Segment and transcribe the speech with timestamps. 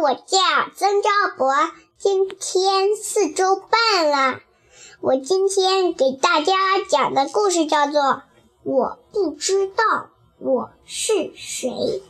[0.00, 0.38] 我叫
[0.76, 1.52] 曾昭博，
[1.98, 4.40] 今天四周半了。
[5.00, 6.52] 我今天给大家
[6.88, 8.00] 讲的故事叫做
[8.62, 12.00] 《我不知道我是谁》。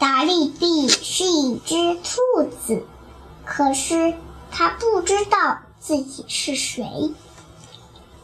[0.00, 2.82] 达利比是一只兔子，
[3.44, 4.14] 可是
[4.50, 7.14] 它不知道自己是谁。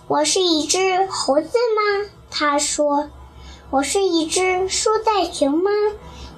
[0.09, 2.11] 我是一只猴子吗？
[2.31, 3.11] 他说。
[3.71, 5.71] 我是一只树袋熊吗？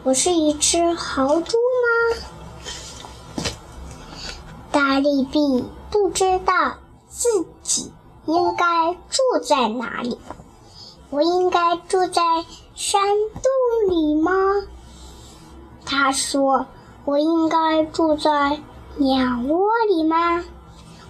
[0.05, 3.47] 我是一只豪猪吗？
[4.73, 6.75] 达利比不知道
[7.09, 7.93] 自己
[8.27, 10.19] 应该住在哪里。
[11.11, 12.21] 我应该住在
[12.75, 13.01] 山
[13.35, 14.33] 洞里吗？
[15.85, 16.67] 他说
[17.07, 18.61] ：“我应该住在
[18.97, 20.43] 鸟窝里吗？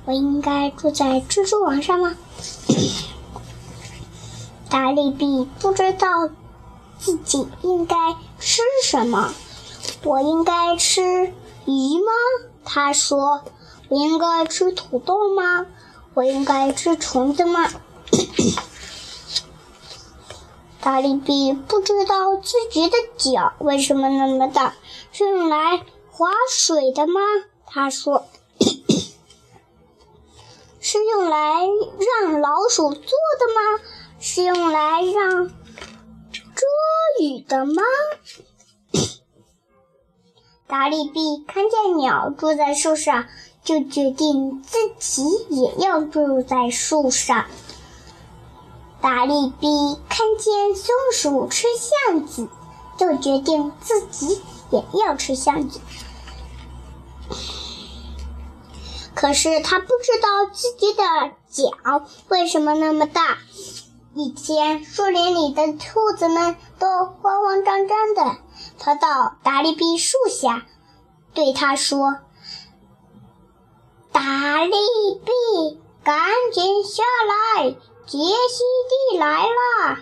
[0.04, 2.14] 我应该住在蜘蛛网上吗？”
[4.68, 6.28] 达利比不知道
[6.98, 7.96] 自己应该
[8.44, 9.32] 吃什么。
[10.02, 11.32] 我应该吃
[11.64, 12.10] 鱼吗？
[12.64, 13.44] 他说。
[13.88, 15.66] 我应该吃土豆吗？
[16.14, 17.68] 我应该吃虫子吗？
[20.80, 24.74] 大力比不知道自己的脚为什么那么大，
[25.12, 27.20] 是用来划水的吗？
[27.66, 28.24] 他说。
[30.80, 31.66] 是用来
[32.22, 33.60] 让老鼠坐的吗？
[34.20, 35.50] 是用来让
[37.30, 37.82] 雨的吗？
[40.66, 43.26] 达利比看见鸟住在树上，
[43.62, 47.46] 就决定自己也要住在树上。
[49.00, 49.68] 达利比
[50.08, 51.66] 看见松鼠吃
[52.06, 52.48] 橡子，
[52.98, 55.80] 就决定自己也要吃橡子。
[59.14, 61.02] 可是他不知道自己的
[61.48, 63.38] 脚为什么那么大。
[64.14, 68.36] 一天，树林里的兔子们都慌慌张张的
[68.78, 70.66] 跑到达利比树下，
[71.32, 72.18] 对他说
[74.12, 74.72] ：“达利
[75.24, 76.14] 比，赶
[76.52, 77.02] 紧下
[77.56, 78.62] 来，杰西
[79.10, 79.98] 蒂来了。”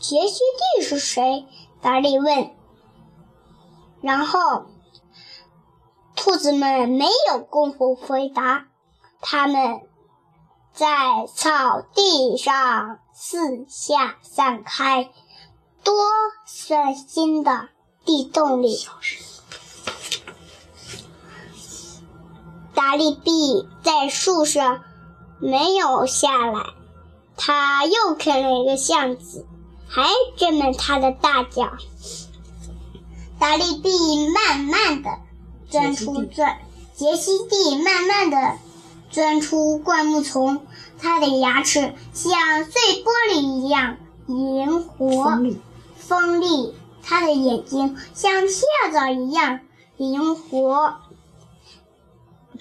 [0.00, 0.40] 杰西
[0.76, 1.46] 蒂是谁？
[1.80, 2.50] 达利问。
[4.00, 4.66] 然后，
[6.16, 8.66] 兔子们没有功夫回答，
[9.20, 9.82] 他们。
[10.74, 10.86] 在
[11.34, 15.10] 草地上四下散开，
[15.84, 15.94] 多
[16.46, 17.68] 酸心的
[18.06, 18.88] 地洞里。
[22.74, 24.82] 达利比在树上
[25.38, 26.64] 没有下来，
[27.36, 29.46] 他又啃了一个橡子，
[29.86, 30.08] 还
[30.38, 31.70] 追满他的大脚。
[33.38, 33.90] 达利比
[34.30, 35.10] 慢慢的
[35.68, 36.60] 钻出钻，
[36.94, 38.58] 杰西蒂慢慢的。
[39.12, 40.66] 钻出灌木丛，
[40.98, 45.38] 它的牙齿像碎玻璃一样灵活
[45.96, 49.60] 锋利，它的眼睛像跳蚤一样
[49.96, 50.96] 灵活。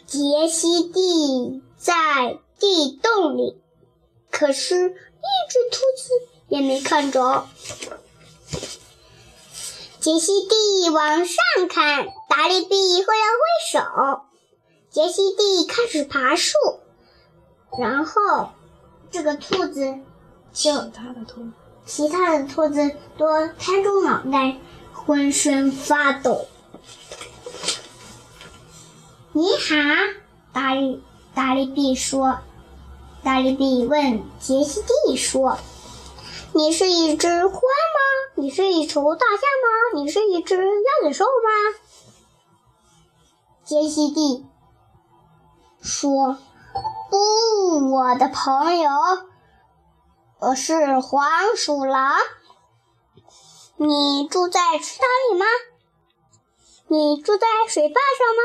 [0.05, 3.61] 杰西蒂在地洞里，
[4.29, 6.09] 可是，一只兔子
[6.49, 7.47] 也没看着。
[10.01, 11.35] 杰西蒂往上
[11.69, 14.21] 看，达利比挥了挥手。
[14.91, 16.57] 杰西蒂开始爬树，
[17.79, 18.49] 然后
[19.09, 19.99] 这个兔子
[20.51, 21.47] 其他的兔，
[21.85, 24.57] 其他的兔子都摊住脑袋，
[24.91, 26.45] 浑身发抖。
[29.31, 29.75] 你好，
[30.51, 31.01] 达利
[31.33, 32.39] 达利比说。
[33.23, 35.57] 达利比问杰西蒂说
[36.51, 37.61] ：“你是一只獾吗？
[38.35, 40.01] 你是一头大象吗？
[40.01, 41.79] 你是一只鸭嘴兽吗？”
[43.63, 44.45] 杰西蒂。
[45.81, 46.37] 说
[47.09, 48.89] ：“不，我的朋友，
[50.39, 51.27] 我是黄
[51.57, 52.17] 鼠狼。
[53.77, 55.45] 你住在池塘里吗？
[56.87, 58.43] 你住在水坝上吗？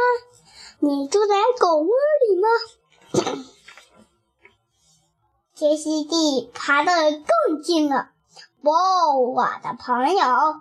[0.78, 1.88] 你住在狗窝
[2.26, 2.48] 里吗？”
[5.54, 8.10] 杰西蒂爬得更近了。
[8.62, 8.70] 不，
[9.34, 10.60] 我的朋友，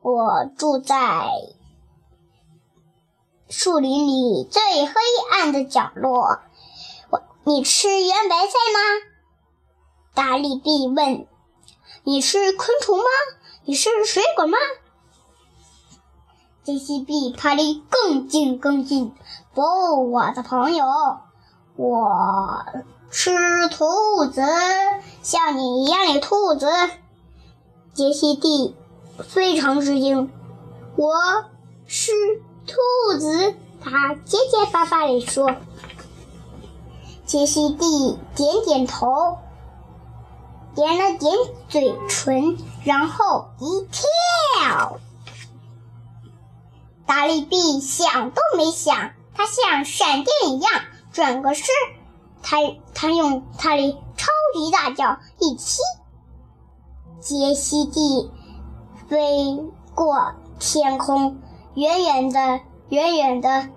[0.00, 1.28] 我住在。
[3.56, 4.92] 树林里最黑
[5.30, 6.40] 暗的角落，
[7.08, 8.80] 我你吃圆白菜吗？
[10.12, 11.28] 达利比问。
[12.02, 13.04] 你是昆虫吗？
[13.64, 14.58] 你是水果吗？
[16.64, 19.14] 杰西比爬离更近更近。
[19.54, 19.62] 不，
[20.10, 20.84] 我的朋友，
[21.76, 22.66] 我
[23.08, 23.30] 吃
[23.68, 24.42] 兔子，
[25.22, 26.66] 像你一样的兔子。
[27.92, 28.74] 杰西蒂
[29.22, 30.32] 非常吃惊。
[30.96, 31.14] 我
[31.86, 32.10] 是。
[32.66, 35.54] 兔子，他结结巴巴地说
[37.26, 39.38] ：“杰西蒂点点头，
[40.74, 41.34] 点了点
[41.68, 44.98] 嘴唇，然后一跳，
[47.06, 50.72] 达利毕想都没想，他像闪电一样
[51.12, 51.66] 转个身，
[52.42, 52.56] 他
[52.94, 55.80] 他用他的超级大脚一踢，
[57.20, 58.30] 杰西蒂
[59.08, 59.64] 飞
[59.94, 61.38] 过天空，
[61.74, 63.68] 远远的，远远的，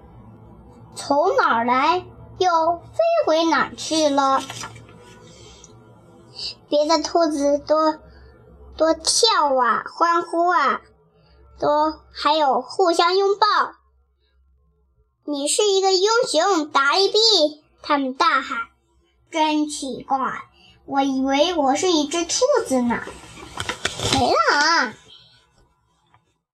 [0.95, 2.05] 从哪儿来
[2.37, 4.41] 又飞回哪儿去了。
[6.69, 7.93] 别的兔子都
[8.75, 10.81] 都跳啊，欢呼啊。
[11.59, 11.67] 都
[12.13, 13.47] 还有互相拥抱。
[15.25, 17.17] 你是一个英雄，达利币！
[17.81, 18.59] 他们大喊。
[19.31, 20.19] 真奇怪，
[20.85, 23.01] 我以为我是一只兔子呢。
[24.13, 24.93] 没了啊！